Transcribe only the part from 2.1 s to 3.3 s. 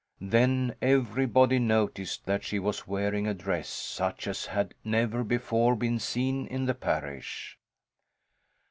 that she was wearing